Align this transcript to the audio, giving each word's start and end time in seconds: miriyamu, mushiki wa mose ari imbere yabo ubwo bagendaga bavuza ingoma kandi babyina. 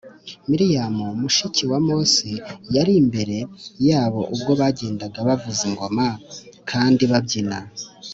miriyamu, 0.49 1.05
mushiki 1.21 1.63
wa 1.71 1.79
mose 1.87 2.29
ari 2.79 2.93
imbere 3.01 3.37
yabo 3.89 4.21
ubwo 4.33 4.51
bagendaga 4.61 5.17
bavuza 5.27 5.61
ingoma 5.69 6.05
kandi 6.69 7.03
babyina. 7.11 7.59